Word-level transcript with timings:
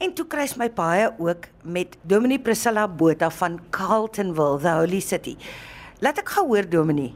En 0.00 0.14
toe 0.16 0.24
kruis 0.32 0.54
my 0.56 0.70
paie 0.72 1.10
ook 1.20 1.50
met 1.68 1.98
Dominee 2.08 2.40
Priscilla 2.40 2.86
Botha 2.88 3.28
van 3.36 3.58
Carltonville, 3.70 4.56
the 4.62 4.70
Holy 4.78 5.00
City. 5.04 5.34
Laat 6.00 6.22
ek 6.22 6.30
gou 6.38 6.46
hoor 6.48 6.64
Dominee. 6.72 7.10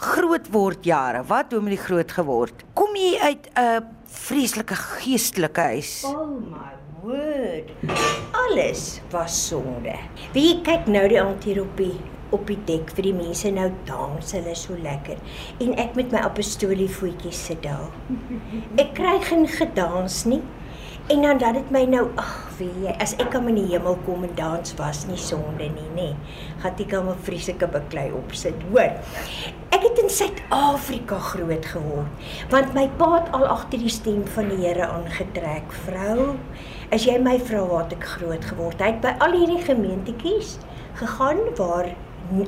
Groot 0.00 0.46
word 0.54 0.86
jare. 0.88 1.20
Wat 1.28 1.50
Dominee 1.52 1.76
groot 1.76 2.14
geword? 2.16 2.62
Kom 2.72 2.96
jy 2.96 3.18
uit 3.20 3.50
'n 3.60 3.84
vreeslike 4.06 4.74
geestelike 4.74 5.60
huis? 5.60 6.00
Oh 6.08 6.40
my 6.40 6.72
word. 7.02 7.68
Alles 8.32 9.02
was 9.12 9.36
sonde. 9.48 9.98
Wie 10.32 10.62
kyk 10.62 10.88
nou 10.88 11.08
die 11.08 11.20
aand 11.20 11.44
hier 11.44 11.60
op 11.60 11.76
die 11.76 12.00
op 12.30 12.46
die 12.46 12.58
dek 12.64 12.90
vir 12.94 13.02
die 13.02 13.14
mense 13.14 13.50
nou 13.50 13.68
dans 13.84 14.32
hulle 14.32 14.54
so 14.54 14.76
lekker 14.78 15.18
en 15.60 15.74
ek 15.74 15.96
met 15.98 16.12
my 16.12 16.18
apostolie 16.18 16.88
voetjies 16.88 17.46
sit 17.46 17.62
daar. 17.62 17.90
Ek 18.78 18.94
kry 18.94 19.18
geen 19.20 19.46
gedans 19.48 20.24
nie. 20.24 20.40
En 21.10 21.22
dan 21.22 21.38
dat 21.38 21.54
dit 21.54 21.70
my 21.74 21.80
nou, 21.90 22.04
ag, 22.22 22.34
weet 22.60 22.76
jy, 22.84 22.92
as 23.02 23.16
ek 23.18 23.32
aan 23.34 23.48
in 23.50 23.56
die 23.58 23.70
hemel 23.72 23.96
kom 24.06 24.22
en 24.22 24.34
dans 24.38 24.74
was 24.78 25.00
nie 25.08 25.18
sonde 25.18 25.66
nie, 25.66 25.86
nê. 25.96 26.08
Gaan 26.62 26.76
ek 26.84 26.92
al 26.94 27.08
'n 27.10 27.22
vreeslike 27.26 27.66
beklei 27.66 28.12
opsit, 28.14 28.54
hoor. 28.70 28.94
Ek 29.74 29.82
het 29.82 29.98
in 29.98 30.10
Suid-Afrika 30.10 31.18
groot 31.18 31.66
geword, 31.66 32.06
want 32.50 32.74
my 32.74 32.86
pa 32.98 33.08
het 33.16 33.32
al 33.34 33.46
agter 33.46 33.82
die 33.82 33.90
stem 33.90 34.22
van 34.26 34.48
die 34.54 34.62
Here 34.62 34.86
aangetrek, 34.86 35.72
vrou. 35.86 36.36
As 36.92 37.04
jy 37.04 37.18
my 37.18 37.38
vra 37.38 37.64
waar 37.66 37.90
ek 37.90 38.04
groot 38.04 38.44
geword 38.44 38.78
hy 38.80 38.92
het 38.92 39.00
by 39.02 39.16
al 39.18 39.32
hierdie 39.32 39.64
gemeentetjies 39.66 40.58
gegaan 40.94 41.38
waar 41.56 41.90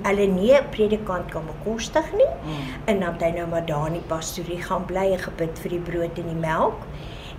hulle 0.07 0.27
nie 0.27 0.55
'n 0.55 0.71
predikant 0.71 1.31
kan 1.31 1.43
bekostig 1.47 2.13
nie. 2.13 2.31
Mm. 2.45 2.63
En 2.85 3.01
dan 3.01 3.13
het 3.13 3.23
hy 3.23 3.31
nou 3.31 3.49
maar 3.49 3.67
daar 3.67 3.87
in 3.87 3.99
die 3.99 4.09
pastorie 4.09 4.63
gaan 4.63 4.87
bly 4.87 5.13
en 5.13 5.19
gebid 5.19 5.59
vir 5.59 5.71
die 5.71 5.85
brood 5.91 6.19
en 6.19 6.27
die 6.27 6.43
melk 6.49 6.79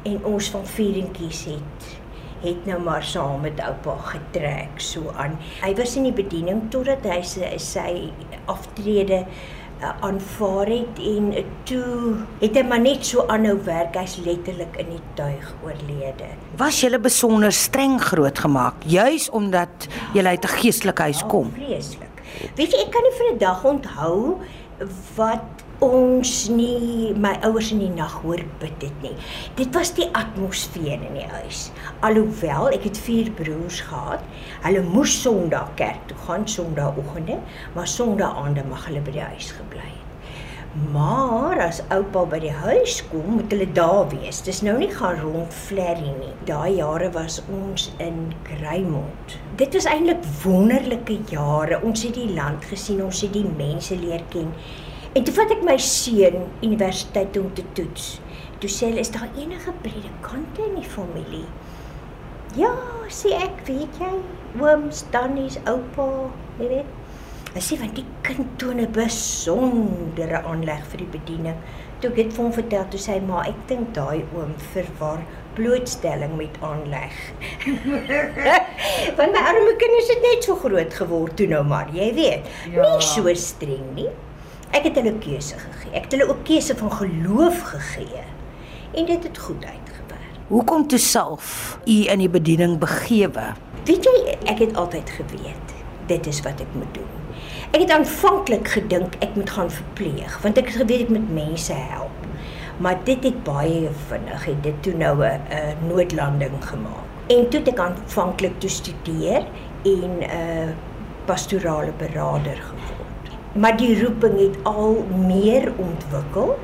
en 0.04 0.24
ons 0.26 0.50
van 0.54 0.66
vierentjies 0.66 1.46
het 1.46 1.92
het 2.44 2.66
nou 2.68 2.80
maar 2.84 3.04
saam 3.04 3.42
met 3.46 3.60
oupa 3.64 3.96
getrek 4.12 4.82
so 4.84 5.14
aan. 5.16 5.38
Hy 5.62 5.72
was 5.80 5.96
in 5.96 6.10
die 6.10 6.16
bediening 6.16 6.66
totdat 6.74 7.06
hy 7.08 7.22
sy, 7.24 7.52
sy 7.56 7.92
aftrede 8.52 9.22
uh, 9.24 9.94
aanvaar 10.04 10.72
het 10.74 11.00
en 11.00 11.30
uh, 11.32 11.46
toe 11.70 12.18
het 12.42 12.60
hy 12.60 12.66
maar 12.68 12.84
net 12.84 13.08
so 13.08 13.24
aanhou 13.32 13.56
werk. 13.64 13.96
Hy's 13.96 14.18
letterlik 14.26 14.76
in 14.84 14.92
die 14.98 15.04
tuig 15.20 15.54
oorlede. 15.64 16.34
Was 16.60 16.82
jy 16.84 17.00
besonder 17.00 17.56
streng 17.56 18.00
grootgemaak 18.04 18.84
juis 18.92 19.30
omdat 19.32 19.88
jy 20.14 20.26
uit 20.28 20.44
'n 20.44 20.56
geestelike 20.60 21.10
huis 21.12 21.24
kom? 21.32 21.48
Oh, 21.48 21.60
vreeslik. 21.64 22.12
Weet 22.58 22.76
jy, 22.76 22.80
ek 22.84 22.92
kan 22.92 23.04
nie 23.08 23.16
vir 23.20 23.28
'n 23.32 23.38
dag 23.38 23.64
onthou 23.64 24.40
wat 25.16 25.63
ons 25.84 26.34
nie 26.54 27.12
my 27.26 27.34
ouers 27.48 27.72
in 27.76 27.82
die 27.84 27.92
nag 27.92 28.16
hoor 28.24 28.44
bid 28.62 28.86
het 28.86 29.02
nie. 29.04 29.14
Dit 29.60 29.74
was 29.76 29.92
die 29.98 30.08
atmosfeer 30.16 31.02
in 31.02 31.18
die 31.20 31.28
huis. 31.34 31.66
Alhoewel 32.06 32.72
ek 32.78 32.88
het 32.90 33.02
vier 33.08 33.32
broers 33.38 33.82
gehad, 33.90 34.24
hulle 34.64 34.86
moes 34.94 35.16
Sondag 35.24 35.74
kerk 35.80 36.08
toe 36.10 36.18
gaan 36.28 36.48
Sondagoggende, 36.48 37.42
maar 37.76 37.90
Sondagaande 37.90 38.64
mag 38.70 38.88
hulle 38.90 39.04
by 39.04 39.18
die 39.18 39.28
huis 39.34 39.52
gebly 39.58 39.84
het. 39.90 40.04
Maar 40.74 41.60
as 41.62 41.84
oupa 41.94 42.24
by 42.26 42.40
die 42.42 42.54
huis 42.64 42.96
kom, 43.12 43.36
moet 43.36 43.52
hulle 43.54 43.68
daar 43.78 44.08
wees. 44.10 44.40
Dis 44.42 44.64
nou 44.66 44.74
nie 44.80 44.90
gaan 44.90 45.20
rond 45.22 45.54
flerry 45.54 46.16
nie. 46.16 46.32
Daai 46.50 46.80
jare 46.80 47.12
was 47.14 47.44
ons 47.46 47.92
in 48.02 48.32
Greymont. 48.48 49.36
Dit 49.62 49.78
was 49.78 49.86
eintlik 49.92 50.26
wonderlike 50.42 51.20
jare. 51.30 51.78
Ons 51.86 52.08
het 52.08 52.18
die 52.18 52.32
land 52.34 52.66
gesien, 52.72 53.04
ons 53.06 53.22
het 53.22 53.36
die 53.38 53.46
mense 53.46 54.00
leer 54.02 54.26
ken. 54.34 54.50
En 55.14 55.22
toe 55.22 55.34
vat 55.38 55.52
ek 55.54 55.60
my 55.62 55.76
seun 55.78 56.48
universiteit 56.66 57.36
om 57.38 57.52
te 57.54 57.62
toets. 57.78 58.16
Toe 58.58 58.70
sê 58.72 58.88
hulle 58.90 59.04
is 59.04 59.12
daar 59.14 59.30
enige 59.38 59.70
predikante 59.84 60.64
in 60.66 60.80
die 60.80 60.90
familie? 60.90 61.44
Ja, 62.58 62.72
sê 63.14 63.36
ek, 63.38 63.62
weet 63.68 64.00
jy, 64.02 64.10
ooms, 64.58 65.04
tannies, 65.14 65.60
oupa, 65.70 66.08
jy 66.58 66.72
weet. 66.72 66.90
Ek 67.54 67.62
sê 67.62 67.78
want 67.78 67.94
die 67.94 68.08
kind 68.26 68.50
toon 68.58 68.82
'n 68.82 68.90
besondere 68.98 70.42
aanleg 70.42 70.82
vir 70.90 71.06
die 71.06 71.12
bediening. 71.20 71.62
Toe 72.02 72.10
ek 72.10 72.16
dit 72.16 72.34
vir 72.34 72.44
hom 72.46 72.58
vertel, 72.58 72.90
toe 72.90 73.00
sê 73.00 73.14
hy, 73.14 73.22
"Maar 73.22 73.54
ek 73.54 73.62
dink 73.68 73.94
daai 73.94 74.26
oom 74.34 74.58
verwar 74.74 75.22
blootstelling 75.54 76.38
met 76.38 76.58
aanleg." 76.62 77.14
want 79.18 79.32
my 79.32 79.42
arme 79.54 79.78
kinders 79.78 80.10
het 80.10 80.22
net 80.26 80.44
so 80.44 80.56
groot 80.56 80.94
geword 80.94 81.38
toe 81.38 81.48
nou 81.48 81.64
maar, 81.64 81.88
jy 81.94 82.14
weet. 82.14 82.44
Ja. 82.74 82.82
Nie 82.82 83.02
so 83.02 83.34
streng 83.34 83.94
nie. 83.94 84.10
Ek 84.74 84.88
het 84.88 84.96
hulle 84.98 85.14
keuse 85.22 85.58
gegee. 85.60 85.92
Ek 85.94 86.08
het 86.08 86.16
hulle 86.16 86.30
ook 86.32 86.44
keuse 86.48 86.74
van 86.78 86.92
geloof 86.92 87.62
gegee. 87.62 88.24
En 88.94 89.06
dit 89.06 89.24
het 89.24 89.38
goed 89.38 89.66
uitgewerk. 89.66 90.40
Hoekom 90.48 90.88
toe 90.88 91.00
self 91.00 91.78
u 91.86 91.98
in 92.10 92.20
die 92.20 92.30
bediening 92.30 92.80
begewe? 92.82 93.54
Weet 93.86 94.08
jy, 94.10 94.38
ek 94.50 94.60
het 94.66 94.76
altyd 94.76 95.10
geweet 95.10 95.74
dit 96.08 96.28
is 96.28 96.42
wat 96.44 96.62
ek 96.64 96.74
moet 96.76 96.90
doen. 96.98 97.12
Ek 97.72 97.84
het 97.84 97.94
aanvanklik 97.96 98.68
gedink 98.76 99.16
ek 99.24 99.38
moet 99.40 99.50
gaan 99.56 99.72
verpleeg, 99.72 100.36
want 100.44 100.60
ek 100.60 100.72
het 100.72 100.82
geweet 100.82 101.06
ek 101.06 101.14
moet 101.16 101.30
mense 101.34 101.78
help. 101.94 102.28
Maar 102.84 102.98
dit 103.08 103.24
het 103.24 103.40
baie 103.46 103.92
vinnig 104.10 104.46
het 104.50 104.64
dit 104.66 104.82
toe 104.84 104.94
nou 104.98 105.16
'n 105.24 105.88
noodlanding 105.88 106.58
gemaak. 106.66 107.08
En 107.28 107.50
toe 107.50 107.60
het 107.60 107.68
ek 107.68 107.80
aanvanklik 107.80 108.60
toe 108.60 108.70
studeer 108.70 109.46
en 109.86 110.12
'n 110.20 110.24
uh, 110.24 110.70
pastorale 111.26 111.94
beraader 111.98 112.58
geword 112.58 113.03
maar 113.54 113.78
die 113.78 113.94
roeping 114.02 114.40
het 114.40 114.58
al 114.70 115.04
meer 115.14 115.72
ontwikkel 115.78 116.56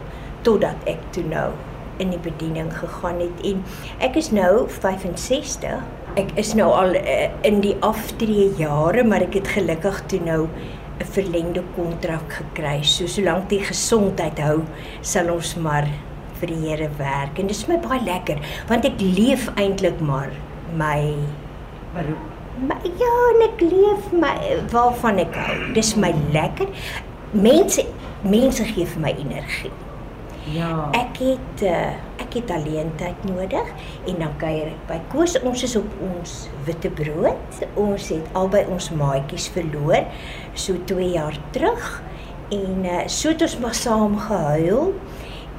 totdat 0.42 0.90
ek 0.90 1.02
toe 1.14 1.24
nou 1.30 1.52
in 2.00 2.14
die 2.14 2.22
bediening 2.24 2.72
gegaan 2.74 3.20
het 3.22 3.42
en 3.46 3.64
ek 4.06 4.18
is 4.20 4.32
nou 4.32 4.68
65. 4.72 5.82
Ek 6.18 6.32
is 6.42 6.54
nou 6.58 6.70
al 6.74 6.96
uh, 6.98 7.30
in 7.46 7.60
die 7.64 7.76
aftree 7.86 8.50
jare, 8.58 9.04
maar 9.06 9.28
ek 9.28 9.38
het 9.42 9.52
gelukkig 9.60 10.00
toe 10.10 10.22
nou 10.26 10.42
'n 11.00 11.12
verlengde 11.16 11.64
kontrak 11.76 12.34
gekry. 12.42 12.84
So 12.84 13.08
solank 13.08 13.50
die 13.50 13.64
gesondheid 13.64 14.40
hou, 14.40 14.64
sal 15.02 15.30
ons 15.32 15.56
maar 15.56 15.88
vir 16.40 16.48
die 16.48 16.60
Here 16.68 16.90
werk 16.98 17.40
en 17.40 17.48
dit 17.48 17.56
is 17.56 17.68
my 17.68 17.78
baie 17.78 18.02
lekker 18.04 18.40
want 18.68 18.86
ek 18.86 19.00
leef 19.00 19.50
eintlik 19.56 20.00
maar 20.00 20.32
my 20.76 21.16
beroep. 21.94 22.39
Maar 22.68 22.84
ja, 23.00 23.14
ek 23.46 23.62
leef 23.62 24.12
my 24.12 24.36
waarvan 24.72 25.22
ek 25.24 25.36
hou. 25.36 25.58
Dis 25.74 25.96
my 25.96 26.12
lekker. 26.34 26.68
Mense 27.32 27.86
mense 28.26 28.66
gee 28.68 28.88
vir 28.90 29.00
my 29.04 29.14
energie. 29.16 29.72
Ja. 30.50 30.90
Ek 30.98 31.20
het 31.22 31.64
uh, 31.68 31.92
ek 32.20 32.40
het 32.40 32.52
alleen 32.52 32.90
tyd 33.00 33.22
nodig 33.30 33.70
en 34.10 34.20
dan 34.22 34.34
kuier 34.42 34.72
ek 34.72 34.82
by 34.90 34.98
Koos. 35.14 35.38
Ons 35.46 35.64
is 35.68 35.76
op 35.80 35.88
ons 36.04 36.36
witbrood. 36.68 37.62
Ons 37.80 38.10
het 38.14 38.38
albei 38.38 38.66
ons 38.68 38.90
maatjies 38.98 39.50
verloor 39.56 40.08
so 40.58 40.76
2 40.90 41.12
jaar 41.14 41.38
terug 41.56 41.90
en 42.56 42.86
uh, 42.86 43.04
so 43.06 43.32
het 43.32 43.46
ons 43.46 43.60
maar 43.62 43.78
saam 43.78 44.18
gehuil 44.26 44.94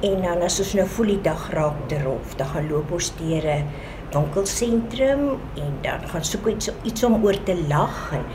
en 0.01 0.23
dan 0.25 0.41
as 0.43 0.59
ons 0.59 0.73
nou 0.79 0.87
voel 0.97 1.13
die 1.13 1.23
dag 1.29 1.43
raak 1.53 1.77
te 1.91 1.99
rof, 2.01 2.33
dan 2.39 2.49
gaan 2.51 2.69
loop 2.71 2.91
ons 2.97 3.11
deur 3.19 3.45
'n 3.45 3.67
winkelsentrum 4.13 5.39
en 5.55 5.71
dan 5.81 6.03
gaan 6.11 6.25
soek 6.25 6.47
iets 6.51 6.69
iets 6.83 7.03
om 7.07 7.23
oor 7.23 7.37
te 7.47 7.55
lag 7.69 8.11
en 8.17 8.25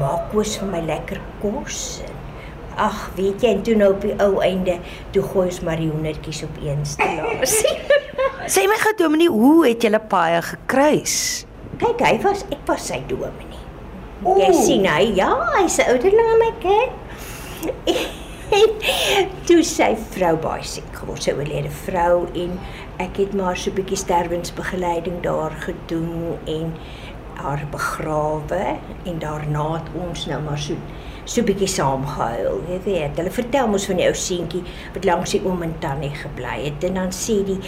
maak 0.00 0.30
kos 0.32 0.56
vir 0.60 0.70
my 0.70 0.82
lekker 0.86 1.20
kos. 1.40 1.80
Ag, 2.76 2.96
weet 3.16 3.40
jy, 3.40 3.54
en 3.56 3.62
toe 3.64 3.76
nou 3.80 3.94
op 3.94 4.02
die 4.04 4.12
ou 4.20 4.42
einde, 4.44 4.76
toe 5.14 5.22
gooi 5.24 5.46
ons 5.48 5.62
maar 5.64 5.80
die 5.80 5.88
honderdjies 5.88 6.42
op 6.44 6.58
een 6.60 6.82
stelasie. 6.84 7.72
Sê 8.52 8.66
my 8.68 8.76
gou 8.82 8.92
Dominie, 8.98 9.30
hoe 9.32 9.64
het 9.64 9.86
julle 9.86 10.00
paie 10.12 10.42
gekruis? 10.44 11.16
Kyk, 11.80 12.04
hy 12.04 12.18
was 12.24 12.44
ek 12.52 12.68
was 12.68 12.84
sy 12.92 13.00
Dominie. 13.08 13.64
Jy 14.26 14.52
sien 14.56 14.86
hy, 14.88 15.10
ja, 15.16 15.32
hy's 15.56 15.80
'n 15.80 15.88
ouderling 15.92 16.30
aan 16.34 16.44
my 16.44 16.52
kind. 16.60 16.92
toe 19.48 19.62
sy 19.66 19.90
vrou 20.14 20.36
baie 20.40 20.64
siek 20.66 20.88
geword, 20.94 21.24
sy 21.24 21.34
oorlede 21.34 21.72
vrou 21.84 22.26
en 22.38 22.54
ek 23.02 23.16
het 23.16 23.34
maar 23.34 23.56
so 23.56 23.70
'n 23.70 23.74
bietjie 23.74 23.96
sterwensbegeleiding 23.96 25.22
daar 25.22 25.50
gedoen 25.50 26.38
en 26.44 26.72
haar 27.34 27.66
begrawe 27.70 28.76
en 29.04 29.18
daarna 29.18 29.72
het 29.72 29.88
ons 29.94 30.26
nou 30.26 30.42
maar 30.42 30.58
so 30.58 30.74
so 31.24 31.40
'n 31.40 31.44
bietjie 31.44 31.68
saam 31.68 32.06
gehuil. 32.06 32.60
Jy 32.68 32.80
weet, 32.84 33.16
hulle 33.16 33.30
vertel 33.30 33.68
mos 33.68 33.86
van 33.86 33.96
die 33.96 34.06
ou 34.06 34.14
seentjie 34.14 34.62
wat 34.94 35.04
langs 35.04 35.30
die 35.30 35.42
oom 35.44 35.62
en 35.62 35.74
tannie 35.78 36.14
gebly 36.14 36.58
het 36.64 36.84
en 36.84 36.94
dan 36.94 37.12
sê 37.12 37.44
die 37.44 37.58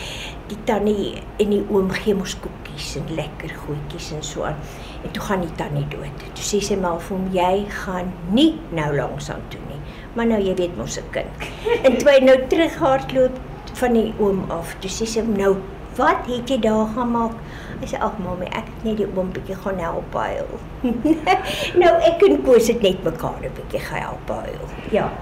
die 0.48 0.58
tannie 0.64 1.22
en 1.38 1.50
die 1.50 1.64
oom 1.70 1.90
gee 1.90 2.14
mos 2.14 2.36
koekies 2.38 2.96
en 2.96 3.14
lekker 3.14 3.54
goedjies 3.64 4.12
en 4.12 4.22
so 4.22 4.42
aan. 4.42 4.56
En 5.04 5.10
toe 5.10 5.22
gaan 5.22 5.40
die 5.40 5.54
tannie 5.56 5.88
dood. 5.88 6.24
Toe 6.34 6.44
sê 6.44 6.62
sy 6.62 6.76
maar 6.76 7.00
vir 7.00 7.16
hom 7.16 7.28
jy 7.32 7.66
gaan 7.68 8.12
nie 8.30 8.54
nou 8.70 8.96
langs 8.96 9.30
aan 9.30 9.42
toe 9.48 9.60
nie. 9.68 9.80
Maar 10.14 10.26
nou 10.26 10.40
jy 10.40 10.54
weet 10.54 10.76
mos 10.76 10.98
'n 10.98 11.10
kind. 11.10 11.50
En 11.86 11.98
toe 11.98 12.10
hy 12.10 12.18
nou 12.24 12.38
terughardloop 12.48 13.47
van 13.80 13.96
die 13.96 14.12
oom 14.18 14.44
af. 14.54 14.74
Toe 14.82 14.90
sê 14.90 15.06
sy 15.06 15.22
nou, 15.26 15.56
"Wat 15.96 16.26
het 16.26 16.50
jy 16.50 16.58
daar 16.60 16.86
gemaak?" 16.94 17.34
Hy 17.80 17.86
sê, 17.86 18.00
"Ag, 18.00 18.18
mamma, 18.18 18.44
ek 18.44 18.66
het 18.66 18.84
net 18.84 18.96
die 18.96 19.06
oom 19.16 19.32
bietjie 19.32 19.54
gaan 19.54 19.78
help 19.78 20.14
huil." 20.14 20.50
nou 21.82 21.94
ek 22.02 22.22
en 22.22 22.42
Koos 22.42 22.66
het 22.68 22.82
net 22.82 23.04
mekaar 23.04 23.40
'n 23.42 23.52
bietjie 23.54 23.80
gehelp 23.80 24.28
huil. 24.28 24.68
Ja. 24.90 25.12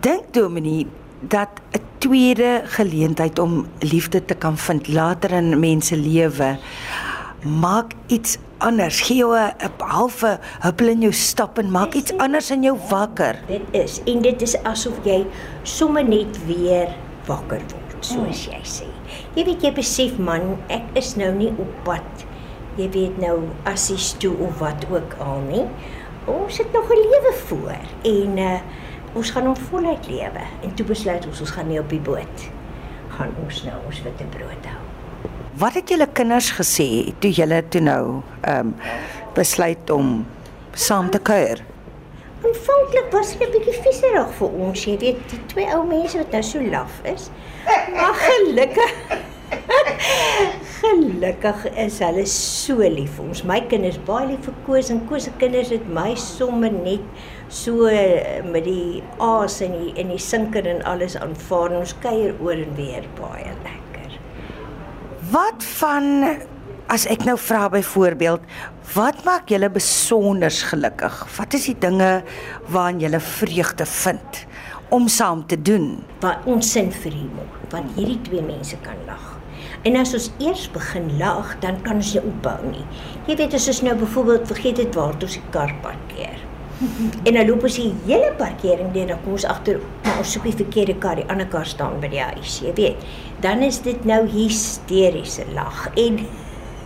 Dink 0.00 0.32
Dominie 0.32 0.86
dat 1.20 1.48
'n 1.72 1.80
tweede 1.98 2.62
geleentheid 2.64 3.38
om 3.38 3.66
liefde 3.78 4.24
te 4.24 4.34
kan 4.34 4.56
vind 4.56 4.88
later 4.88 5.32
in 5.32 5.60
mense 5.60 5.96
lewe 5.96 6.58
Maak 7.42 7.92
iets 8.06 8.38
anders. 8.58 9.00
Gee 9.00 9.16
jou 9.16 9.34
'n 9.34 9.52
halfe 9.78 10.38
huppel 10.60 10.88
in 10.88 11.00
jou 11.00 11.12
stap 11.12 11.58
en 11.58 11.70
maak 11.70 11.94
iets 11.94 12.16
anders 12.16 12.50
in 12.50 12.62
jou 12.62 12.78
wakker. 12.88 13.38
Dit 13.46 13.62
is 13.70 14.00
en 14.04 14.22
dit 14.22 14.42
is 14.42 14.62
asof 14.62 14.94
jy 15.04 15.26
sommer 15.62 16.04
net 16.04 16.46
weer 16.46 16.88
wakker 17.26 17.58
word, 17.58 17.81
soos 18.04 18.46
jy 18.48 18.60
sê. 18.66 18.88
Jy 19.36 19.44
weet 19.44 19.62
jy 19.62 19.72
besef 19.72 20.18
man, 20.18 20.56
ek 20.68 20.84
is 20.98 21.14
nou 21.16 21.32
nie 21.34 21.50
op 21.56 21.72
pad. 21.84 22.24
Jy 22.76 22.88
weet 22.94 23.18
nou 23.20 23.36
assies 23.68 24.12
toe 24.22 24.32
of 24.40 24.58
wat 24.58 24.86
ook 24.90 25.18
al 25.20 25.44
nie. 25.48 25.66
Ons 26.26 26.58
het 26.58 26.72
nog 26.72 26.90
'n 26.90 27.02
lewe 27.02 27.32
voor 27.46 27.84
en 28.02 28.38
uh 28.38 28.60
ons 29.14 29.30
gaan 29.30 29.46
hom 29.46 29.56
voluit 29.56 30.06
lewe. 30.08 30.44
En 30.62 30.74
toe 30.74 30.86
besluit 30.86 31.26
ons 31.26 31.40
ons 31.40 31.50
gaan 31.50 31.68
nie 31.68 31.80
op 31.80 31.88
die 31.88 32.00
boot 32.00 32.50
gaan 33.16 33.32
ons 33.44 33.62
nou 33.66 33.78
ons 33.86 34.02
witte 34.06 34.26
brood 34.32 34.68
hou. 34.70 34.80
Wat 35.60 35.76
het 35.76 35.90
julle 35.92 36.08
kinders 36.16 36.52
gesê 36.56 36.86
toe 37.20 37.30
julle 37.30 37.60
toe 37.68 37.82
nou 37.84 38.22
ehm 38.40 38.72
um, 38.72 38.74
besluit 39.36 39.90
om 39.90 40.26
saam 40.76 41.10
te 41.10 41.18
kuier? 41.18 41.62
Aanvanklik 42.42 43.12
was 43.12 43.36
dit 43.38 43.48
'n 43.48 43.52
bietjie 43.52 43.82
vieserig 43.82 44.30
vir 44.38 44.48
ons, 44.66 44.84
jy 44.84 44.96
weet, 44.98 45.20
die 45.30 45.42
twee 45.46 45.74
ou 45.74 45.84
mense 45.86 46.18
wat 46.18 46.32
nou 46.32 46.42
so 46.42 46.60
laf 46.60 47.00
is. 47.04 47.30
Maar 47.94 48.14
gelukkig 48.14 49.20
Gelukkig 50.82 51.66
is 51.78 51.98
hulle 52.02 52.24
so 52.26 52.82
lief 52.82 53.16
vir 53.16 53.28
ons. 53.28 53.42
My 53.46 53.60
kinders 53.70 53.98
baie 54.06 54.26
lief 54.32 54.46
vir 54.48 54.56
Koos 54.66 54.90
en 54.92 55.02
Koos 55.10 55.28
se 55.28 55.32
kinders 55.40 55.70
het 55.74 55.84
my 55.86 56.12
sommer 56.18 56.72
net 56.74 57.04
so 57.52 57.86
eh, 57.90 58.40
met 58.42 58.66
die 58.66 59.02
aas 59.22 59.60
en 59.64 59.76
die 59.76 59.92
en 60.00 60.10
die 60.14 60.20
sinker 60.22 60.66
en 60.68 60.82
alles 60.88 61.16
aanvaar. 61.20 61.76
Ons 61.82 61.94
kuier 62.02 62.34
oor 62.40 62.58
en 62.58 62.74
weer 62.78 63.06
baie 63.20 63.52
lekker. 63.62 64.18
Wat 65.32 65.68
van 65.78 66.10
as 66.92 67.06
ek 67.08 67.24
nou 67.28 67.38
vra 67.40 67.68
byvoorbeeld, 67.72 68.42
wat 68.94 69.22
maak 69.24 69.50
julle 69.50 69.70
besonder 69.70 70.50
gelukkig? 70.50 71.14
Wat 71.36 71.54
is 71.54 71.68
die 71.70 71.78
dinge 71.78 72.22
waaraan 72.68 73.00
julle 73.00 73.20
vreugde 73.20 73.86
vind 73.86 74.42
om 74.92 75.08
saam 75.08 75.46
te 75.46 75.56
doen? 75.56 76.02
Wat 76.20 76.44
ons 76.44 76.72
sin 76.74 76.90
vir 76.92 77.14
humor, 77.14 77.48
want 77.72 77.94
hierdie 77.96 78.20
twee 78.26 78.42
mense 78.44 78.76
kan 78.84 78.98
lag. 79.06 79.30
En 79.86 79.96
as 79.98 80.12
ons 80.14 80.28
eers 80.42 80.68
begin 80.74 81.08
lag, 81.18 81.54
dan 81.62 81.80
kan 81.86 82.02
ons 82.02 82.12
nie 82.14 82.22
opbou 82.22 82.58
nie. 82.68 82.84
Jy 83.26 83.38
weet 83.40 83.56
as 83.58 83.70
ons 83.72 83.82
nou 83.86 83.96
byvoorbeeld 84.02 84.46
vergeet 84.50 84.82
het 84.84 84.98
waar 84.98 85.16
ons 85.16 85.38
die 85.38 85.46
kar 85.54 85.72
parkeer. 85.82 86.38
En 87.26 87.36
dan 87.36 87.46
loop 87.46 87.62
ons 87.66 87.78
die 87.78 87.90
hele 88.08 88.32
parkering 88.38 88.90
deur, 88.94 89.12
dan 89.12 89.20
kom 89.22 89.36
ons 89.38 89.46
agter, 89.46 89.78
maar 90.02 90.22
ons 90.22 90.32
soek 90.34 90.48
die 90.50 90.56
verkeerde 90.64 90.96
kar, 91.02 91.18
die 91.20 91.26
ander 91.30 91.46
kar 91.50 91.66
staan 91.68 92.00
by 92.02 92.10
die 92.10 92.22
huis, 92.22 92.58
jy 92.64 92.74
weet. 92.78 93.04
Dan 93.44 93.62
is 93.62 93.78
dit 93.86 94.06
nou 94.08 94.24
hysteriese 94.30 95.46
lag 95.54 95.86
en 95.94 96.24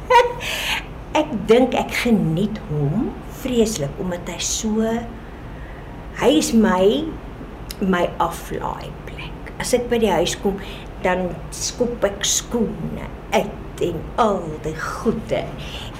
ek 1.17 1.31
dink 1.49 1.77
ek 1.79 1.95
geniet 2.05 2.59
hom 2.71 3.11
vreeslik 3.43 3.93
omdat 4.03 4.29
hy 4.33 4.41
so 4.45 4.91
hy 6.21 6.31
is 6.37 6.53
my 6.57 7.05
my 7.81 8.07
aflaai 8.23 8.89
plek. 9.09 9.53
As 9.61 9.75
ek 9.77 9.89
by 9.91 10.01
die 10.01 10.13
huis 10.13 10.37
kom, 10.41 10.61
dan 11.05 11.29
skop 11.55 12.05
ek 12.09 12.25
skoene 12.25 13.09
uit 13.35 13.83
en 13.85 13.99
al 14.21 14.41
die 14.65 14.77
goede 14.81 15.43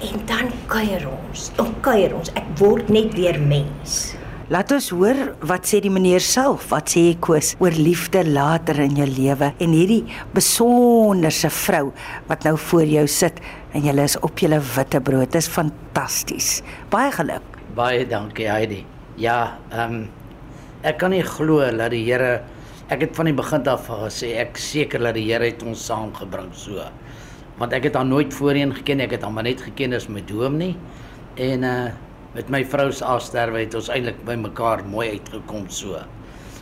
en 0.01 0.23
dan 0.29 0.49
kuier 0.71 1.05
ons. 1.11 1.51
Dan 1.57 1.75
kuier 1.85 2.15
ons. 2.17 2.31
Ek 2.37 2.47
word 2.61 2.89
net 2.93 3.13
weer 3.17 3.37
mens. 3.37 4.15
Laat 4.47 4.69
ons 4.71 4.85
hoor 4.95 5.17
wat 5.43 5.65
sê 5.67 5.81
die 5.83 5.89
meneer 5.91 6.23
self, 6.23 6.69
wat 6.71 6.93
sê 6.93 7.01
hy 7.09 7.15
Koos 7.19 7.49
oor 7.59 7.75
liefde 7.75 8.21
later 8.23 8.77
in 8.79 8.93
jou 8.95 9.07
lewe 9.09 9.49
en 9.51 9.73
hierdie 9.75 10.05
besonderse 10.31 11.49
vrou 11.51 11.89
wat 12.29 12.47
nou 12.47 12.53
voor 12.69 12.85
jou 12.87 13.03
sit 13.11 13.41
en 13.75 13.83
jy 13.83 13.95
is 14.05 14.15
op 14.23 14.39
julle 14.39 14.61
witte 14.69 15.03
brood. 15.03 15.33
Dit 15.33 15.41
is 15.41 15.51
fantasties. 15.51 16.61
Baie 16.87 17.11
geluk. 17.17 17.59
Baie 17.75 18.07
dankie 18.07 18.47
Heidi. 18.47 18.79
Ja, 19.19 19.57
ehm 19.67 19.97
um, 19.97 20.07
ek 20.87 21.01
kan 21.03 21.11
nie 21.11 21.25
glo 21.27 21.59
dat 21.67 21.91
die 21.91 22.05
Here 22.07 22.39
ek 22.87 23.03
het 23.03 23.19
van 23.19 23.27
die 23.27 23.35
begin 23.35 23.67
af 23.67 23.91
gesê 23.91 24.31
ek 24.47 24.55
seker 24.55 25.09
dat 25.09 25.19
die 25.19 25.27
Here 25.27 25.43
het 25.43 25.67
ons 25.67 25.83
saamgebring 25.91 26.55
so. 26.55 26.87
Want 27.59 27.75
ek 27.75 27.91
het 27.91 27.99
haar 27.99 28.07
nooit 28.07 28.31
voorheen 28.31 28.71
geken, 28.79 29.03
ek 29.03 29.19
het 29.19 29.27
haar 29.27 29.43
net 29.43 29.59
geken 29.59 29.99
as 29.99 30.07
my 30.07 30.23
dominee 30.23 30.79
en 31.35 31.67
uh 31.67 31.87
met 32.37 32.51
my 32.53 32.61
vrou 32.69 32.91
se 32.93 33.05
afsterwe 33.05 33.63
het 33.63 33.75
ons 33.77 33.89
eintlik 33.89 34.19
by 34.27 34.35
mekaar 34.37 34.83
mooi 34.85 35.07
uitgekom 35.15 35.65
so. 35.73 35.97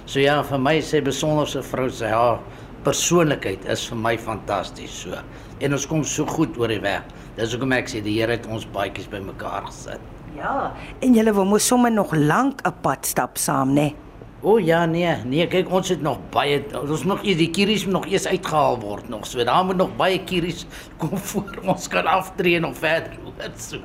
So 0.08 0.22
ja, 0.24 0.38
vir 0.48 0.62
my 0.62 0.78
sê 0.80 1.02
besonderse 1.04 1.60
vrou 1.68 1.90
sê 1.92 2.14
haar 2.14 2.40
persoonlikheid 2.86 3.66
is 3.74 3.84
vir 3.90 4.00
my 4.00 4.14
fantasties 4.22 4.96
so. 5.04 5.20
En 5.60 5.76
ons 5.76 5.88
kom 5.90 6.06
so 6.08 6.24
goed 6.30 6.56
oor 6.62 6.72
die 6.72 6.80
weg. 6.84 7.04
Dis 7.36 7.52
hoekom 7.52 7.76
ek 7.76 7.92
sê 7.92 8.00
die 8.06 8.16
Here 8.22 8.38
het 8.38 8.48
ons 8.48 8.68
baadjies 8.72 9.12
by 9.12 9.20
mekaar 9.26 9.68
gesit. 9.68 10.12
Ja, 10.36 10.72
en 11.04 11.16
julle 11.16 11.36
wou 11.36 11.46
mos 11.48 11.68
sommer 11.68 11.92
nog 11.92 12.16
lank 12.16 12.64
'n 12.64 12.74
pad 12.82 13.06
stap 13.06 13.38
saam, 13.38 13.74
né? 13.74 13.92
Nee? 13.92 14.05
O 14.46 14.52
oh, 14.52 14.60
ja 14.62 14.84
nee, 14.86 15.10
nee, 15.26 15.48
kyk 15.50 15.72
ons 15.74 15.90
het 15.90 16.04
nog 16.06 16.20
baie 16.30 16.60
ons 16.78 17.02
nog 17.10 17.24
eers 17.26 17.40
die 17.40 17.48
kieries 17.50 17.88
nog 17.90 18.04
eers 18.06 18.28
uitgehaal 18.30 18.76
word 18.78 19.08
nog. 19.10 19.24
So 19.26 19.42
daar 19.42 19.64
moet 19.66 19.80
nog 19.80 19.96
baie 19.98 20.20
kieries 20.22 20.68
kom 21.02 21.16
voor 21.32 21.56
ons 21.64 21.88
kan 21.90 22.06
aftree 22.06 22.60
nog 22.62 22.76
verder. 22.78 23.18
Wat 23.40 23.58
so. 23.58 23.82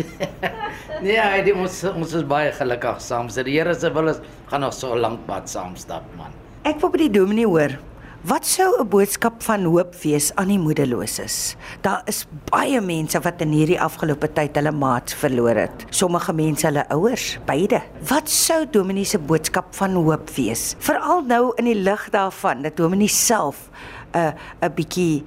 nee, 1.06 1.16
hy 1.16 1.56
ons 1.56 1.80
ons 1.94 2.12
is 2.12 2.28
baie 2.28 2.52
gelukkig 2.52 3.00
saam. 3.00 3.32
Die 3.32 3.56
Here 3.56 3.72
se 3.72 3.88
wil 3.96 4.12
is 4.12 4.20
gaan 4.52 4.66
nog 4.66 4.76
so 4.76 4.92
lank 5.00 5.24
pad 5.24 5.48
saam 5.48 5.72
stap 5.80 6.12
man. 6.20 6.36
Ek 6.68 6.84
wil 6.84 6.92
by 6.92 7.06
die 7.06 7.12
dominee 7.16 7.48
hoor. 7.48 7.78
Wat 8.24 8.46
sou 8.48 8.80
'n 8.80 8.88
boodskap 8.88 9.42
van 9.44 9.64
hoop 9.68 9.94
wees 10.00 10.32
aan 10.34 10.48
die 10.48 10.58
moederloses? 10.58 11.56
Daar 11.80 12.02
is 12.08 12.24
baie 12.50 12.80
mense 12.80 13.20
wat 13.20 13.40
in 13.40 13.52
hierdie 13.52 13.80
afgelope 13.80 14.32
tyd 14.32 14.56
hulle 14.56 14.72
maats 14.72 15.14
verloor 15.14 15.54
het. 15.54 15.84
Sommige 15.90 16.32
mense 16.32 16.66
hulle 16.66 16.88
ouers, 16.88 17.38
beide. 17.44 17.82
Wat 18.08 18.30
sou 18.30 18.64
Dominee 18.70 19.04
se 19.04 19.18
boodskap 19.18 19.74
van 19.74 19.92
hoop 19.92 20.30
wees? 20.30 20.74
Veral 20.78 21.20
nou 21.22 21.52
in 21.56 21.64
die 21.64 21.74
lig 21.74 22.08
daarvan 22.10 22.62
dat 22.62 22.76
Dominee 22.76 23.08
self 23.08 23.68
'n 24.14 24.18
uh, 24.18 24.32
'n 24.62 24.74
bietjie 24.74 25.24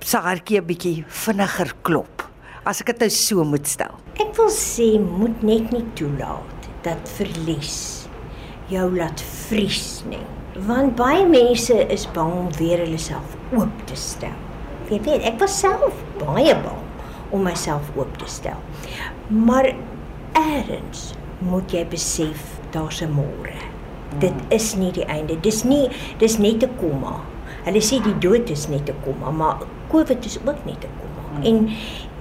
saartjie 0.00 0.60
'n 0.60 0.66
bietjie 0.66 1.04
vinniger 1.08 1.74
klop. 1.82 2.30
As 2.64 2.80
ek 2.80 2.86
dit 2.86 2.98
nou 2.98 3.10
so 3.10 3.44
moet 3.44 3.68
stel. 3.68 3.92
Ek 4.14 4.36
wil 4.36 4.48
sê 4.48 4.98
moet 4.98 5.42
net 5.42 5.70
nie 5.70 5.84
toelaat 5.94 6.70
dat 6.82 7.08
verlies 7.16 8.08
jou 8.68 8.96
laat 8.96 9.20
vries 9.20 10.02
nie 10.08 10.41
want 10.56 10.96
baie 10.96 11.24
mense 11.26 11.74
is 11.88 12.06
bang 12.12 12.32
om 12.32 12.48
weer 12.58 12.78
hulle 12.84 12.98
self 12.98 13.36
oop 13.56 13.86
te 13.88 13.96
stel. 13.96 14.36
Jy 14.90 15.00
weet, 15.00 15.22
ek 15.24 15.38
was 15.40 15.54
self 15.56 16.02
baie 16.20 16.54
bang 16.54 16.82
om 17.32 17.44
myself 17.46 17.88
oop 17.96 18.18
te 18.20 18.28
stel. 18.28 18.60
Maar 19.28 19.72
eers 20.36 21.12
moet 21.42 21.72
jy 21.72 21.84
besef 21.88 22.60
daar's 22.72 23.02
'n 23.02 23.12
môre. 23.12 23.56
Dit 24.20 24.34
is 24.50 24.74
nie 24.76 24.92
die 24.92 25.04
einde. 25.04 25.40
Dis 25.40 25.64
nie 25.64 25.88
dis 26.18 26.38
net 26.38 26.62
'n 26.62 26.76
komma. 26.76 27.20
Hulle 27.64 27.80
sê 27.80 28.02
die 28.02 28.18
dood 28.18 28.50
is 28.50 28.68
net 28.68 28.88
'n 28.88 28.96
komma, 29.04 29.30
maar 29.30 29.56
COVID 29.88 30.24
is 30.24 30.38
ook 30.38 30.64
net 30.64 30.84
'n 30.84 30.92
komma. 31.00 31.44
En 31.44 31.70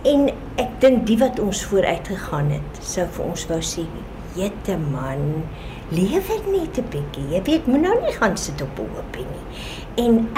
en 0.03 0.29
ek 0.57 0.79
dink 0.79 1.05
die 1.05 1.17
wat 1.17 1.39
ons 1.39 1.65
vooruit 1.65 2.07
gegaan 2.07 2.49
het, 2.49 2.79
sou 2.81 3.05
vir 3.07 3.25
ons 3.25 3.47
wou 3.47 3.59
sê, 3.61 3.85
"Jette 4.35 4.77
man, 4.77 5.43
lewe 5.91 6.35
net 6.51 6.77
'n 6.77 6.87
bietjie. 6.89 7.29
Jy 7.29 7.41
weet, 7.43 7.67
moet 7.67 7.81
nou 7.81 7.97
nie 8.01 8.13
gaan 8.13 8.37
sit 8.37 8.61
op 8.61 8.79
'n 8.79 8.89
hoopie 8.95 9.25
nie. 9.25 9.45
En 10.05 10.29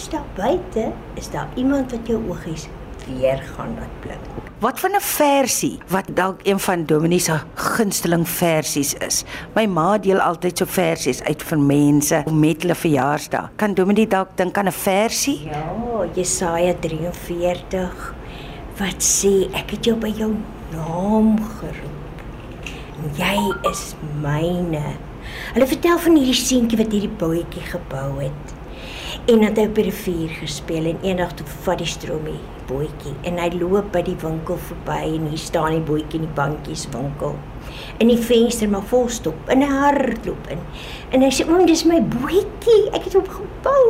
eers 0.00 0.08
daar 0.08 0.24
buite 0.34 0.92
is 1.14 1.30
daar 1.30 1.48
iemand 1.54 1.90
wat 1.90 2.06
jou 2.06 2.20
oogies 2.28 2.68
weer 3.06 3.42
gaan 3.56 3.74
laat 3.78 4.00
blink. 4.00 4.20
Wat 4.58 4.80
van 4.80 4.90
'n 4.90 5.00
versie 5.00 5.78
wat 5.86 6.06
dalk 6.14 6.40
een 6.42 6.60
van 6.60 6.84
Dominee 6.84 7.18
se 7.18 7.40
gunsteling 7.54 8.28
versies 8.28 8.94
is? 8.94 9.24
My 9.54 9.66
ma 9.66 9.98
deel 9.98 10.18
altyd 10.20 10.58
so 10.58 10.64
versies 10.64 11.22
uit 11.22 11.42
vir 11.42 11.58
mense 11.58 12.22
met 12.32 12.62
hulle 12.62 12.74
verjaarsdag. 12.74 13.50
Kan 13.56 13.74
Dominee 13.74 14.06
dalk 14.06 14.28
dink 14.34 14.58
aan 14.58 14.66
'n 14.66 14.72
versie? 14.72 15.40
Ja, 15.44 16.06
Jesaja 16.14 16.74
43 16.80 18.14
wat 18.76 19.02
sê 19.02 19.48
ek 19.52 19.70
het 19.70 19.84
jou 19.84 19.96
by 19.96 20.12
jou 20.16 20.34
naam 20.70 21.38
geroep 21.38 21.89
jy 23.16 23.36
is 23.70 23.94
myne. 24.22 24.96
Hulle 25.54 25.66
vertel 25.68 26.00
van 26.04 26.16
hierdie 26.18 26.36
seentjie 26.36 26.78
wat 26.80 26.94
hierdie 26.94 27.12
bootjie 27.20 27.62
gebou 27.70 28.08
het. 28.20 28.56
En 29.30 29.44
dat 29.44 29.58
hy 29.58 29.66
op 29.68 29.76
die 29.78 29.86
rivier 29.86 30.32
gespeel 30.40 30.88
en 30.90 31.04
eendag 31.06 31.34
toe 31.38 31.46
vat 31.64 31.80
die 31.80 31.88
stroomie 31.88 32.38
bootjie 32.70 33.12
en 33.26 33.40
hy 33.42 33.48
loop 33.56 33.90
by 33.94 34.02
die 34.06 34.16
winkel 34.22 34.58
verby 34.68 34.98
en 35.16 35.26
hier 35.32 35.42
staan 35.42 35.74
die 35.74 35.84
bootjie 35.86 36.20
in 36.20 36.26
die 36.28 36.36
bankies 36.36 36.86
winkel. 36.94 37.36
In 38.02 38.10
die 38.12 38.20
venster 38.20 38.70
maar 38.70 38.86
vol 38.92 39.08
stop 39.12 39.50
en 39.52 39.64
hy 39.64 39.70
hardloop 39.70 40.52
in. 40.54 40.62
En 41.10 41.24
hy 41.26 41.32
sê 41.34 41.46
oom 41.48 41.66
dis 41.68 41.84
my 41.88 42.00
bootjie, 42.14 42.80
ek 42.96 43.08
het 43.08 43.18
hom 43.18 43.28
gebou. 43.32 43.84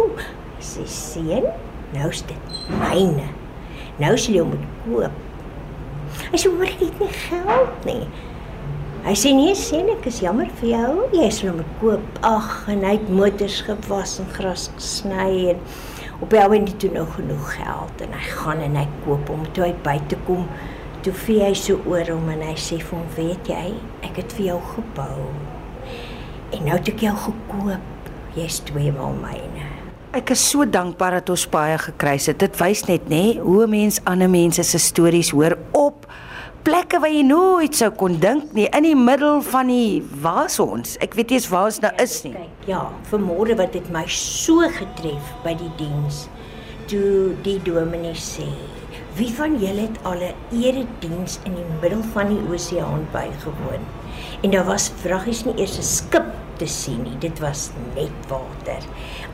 Sy 0.65 0.87
seun, 0.91 1.51
nou 1.95 2.09
is 2.11 2.25
dit 2.29 2.59
myne. 2.81 3.29
Nou 4.01 4.17
sal 4.17 4.41
jy 4.41 4.47
moet 4.49 4.67
koop. 4.87 5.21
Hy 6.31 6.41
sê 6.41 6.51
hoor 6.51 6.69
ek 6.69 6.83
het 6.83 7.01
nie 7.03 7.15
geld 7.29 7.89
nie. 7.89 8.03
Hy 9.05 9.15
sê 9.17 9.33
nee, 9.33 9.55
sien 9.55 9.89
ek 9.89 10.07
is 10.07 10.21
jammer 10.21 10.49
vir 10.61 10.69
jou. 10.75 11.09
Jy 11.13 11.31
sal 11.31 11.55
hom 11.55 11.65
koop. 11.81 12.21
Ag, 12.23 12.69
en 12.69 12.85
hy 12.85 12.99
het 12.99 13.09
motors 13.09 13.63
gewas 13.65 14.19
en 14.21 14.29
gras 14.37 14.71
gesny 14.77 15.55
en 15.55 15.65
Op 16.21 16.35
die 16.35 16.41
ouend 16.41 16.73
toe 16.77 16.91
nou 16.93 17.07
genoeg 17.15 17.47
geld 17.57 18.03
en 18.05 18.11
hy 18.13 18.27
gaan 18.37 18.59
en 18.61 18.75
hy 18.77 18.85
koop 19.07 19.31
om 19.33 19.47
toe 19.57 19.65
hy 19.65 19.73
buite 19.85 20.19
kom. 20.27 20.43
Toe 21.01 21.15
vee 21.17 21.41
hy 21.41 21.55
so 21.57 21.81
oor 21.89 22.11
hom 22.13 22.29
en 22.29 22.43
hy 22.45 22.53
sê 22.61 22.77
vir 22.77 22.99
hom, 22.99 23.07
"Weet 23.17 23.49
jy, 23.49 23.73
ek 24.05 24.17
het 24.17 24.33
vir 24.33 24.47
jou 24.47 24.61
gebou. 24.75 25.33
En 26.53 26.65
nou 26.65 26.77
het 26.77 26.89
ek 26.89 27.01
jou 27.01 27.17
gekoop. 27.17 27.81
Jy's 28.37 28.61
tweemaal 28.61 29.13
myne." 29.13 29.65
Ek 30.13 30.31
is 30.31 30.51
so 30.51 30.65
dankbaar 30.65 31.11
dat 31.11 31.31
ons 31.31 31.47
baie 31.47 31.79
gekry 31.79 32.19
het. 32.19 32.39
Dit 32.39 32.57
wys 32.59 32.85
net 32.87 33.09
nê 33.09 33.39
hoe 33.39 33.65
'n 33.65 33.71
mens 33.71 34.01
ander 34.05 34.29
mense 34.29 34.63
se 34.63 34.79
stories 34.79 35.31
hoor 35.31 35.57
plekke 36.65 36.99
waar 37.01 37.13
jy 37.13 37.23
nooit 37.25 37.77
sou 37.77 37.89
kon 37.97 38.19
dink 38.21 38.51
nie 38.57 38.67
in 38.77 38.85
die 38.85 38.97
middel 38.97 39.41
van 39.47 39.71
die 39.71 40.01
waar's 40.23 40.59
ons. 40.61 40.97
Ek 41.05 41.15
weet 41.17 41.33
nie 41.33 41.39
eens 41.39 41.49
waar 41.53 41.69
ons 41.71 41.79
nou 41.81 41.93
is 42.03 42.17
nie. 42.27 42.33
Kyk, 42.37 42.67
ja, 42.69 42.81
vanmôre 43.09 43.57
wat 43.61 43.73
dit 43.77 43.87
my 43.95 44.03
so 44.13 44.67
getref 44.77 45.31
by 45.45 45.55
die 45.61 45.71
diens. 45.79 46.27
Toe 46.91 47.33
die 47.47 47.57
dominee 47.65 48.19
sê, 48.19 48.49
"Wie 49.17 49.31
van 49.33 49.57
julle 49.59 49.89
het 49.89 49.99
al 50.05 50.21
'n 50.21 50.35
erediens 50.53 51.39
in 51.45 51.55
die 51.55 51.69
middel 51.81 52.03
van 52.13 52.29
die 52.29 52.43
oseaan 52.53 53.07
bygewoon?" 53.13 53.83
En 54.43 54.51
daar 54.51 54.65
was 54.65 54.91
vraggies 55.03 55.45
nie 55.45 55.57
eers 55.57 55.79
'n 55.79 55.83
skip 55.83 56.29
te 56.59 56.67
sien 56.67 57.03
nie. 57.03 57.19
Dit 57.19 57.39
was 57.39 57.71
net 57.95 58.11
water. 58.29 58.83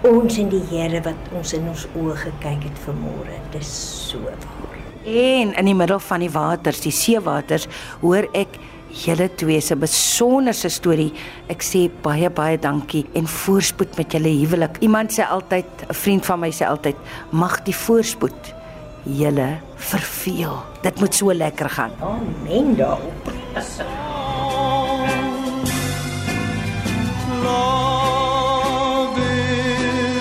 Ons 0.02 0.38
en 0.38 0.48
die 0.48 0.62
Here 0.70 1.02
wat 1.02 1.20
ons 1.32 1.52
in 1.52 1.68
ons 1.68 1.86
oë 1.96 2.16
gekyk 2.16 2.62
het 2.62 2.78
vanmôre. 2.86 3.40
Dis 3.50 3.68
so 4.10 4.18
waar. 4.18 4.65
En 5.06 5.54
in 5.54 5.68
die 5.68 5.74
middel 5.74 6.00
van 6.02 6.20
die 6.20 6.30
waters, 6.30 6.80
die 6.82 6.94
seewaters, 6.94 7.68
hoor 8.00 8.26
ek 8.34 8.56
julle 9.04 9.28
twee 9.38 9.60
se 9.62 9.76
besonderse 9.78 10.70
storie. 10.72 11.12
Ek 11.52 11.62
sê 11.62 11.86
baie 12.02 12.30
baie 12.34 12.58
dankie 12.58 13.04
en 13.18 13.28
voorspoed 13.30 13.94
met 14.00 14.16
julle 14.16 14.32
huwelik. 14.40 14.80
Iemand 14.82 15.14
sê 15.14 15.22
altyd, 15.22 15.66
'n 15.88 15.94
vriend 15.94 16.26
van 16.26 16.40
my 16.40 16.50
sê 16.50 16.66
altyd, 16.66 16.96
mag 17.30 17.62
die 17.62 17.74
voorspoed 17.74 18.54
julle 19.04 19.60
verveel. 19.76 20.56
Dit 20.82 21.00
moet 21.00 21.14
so 21.14 21.32
lekker 21.32 21.70
gaan. 21.70 21.90
Amen 22.00 22.76
daarop. 22.76 23.34
Love 27.44 29.20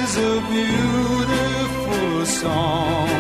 is 0.04 0.18
a 0.18 0.42
beautiful 0.50 2.25
song. 2.25 3.14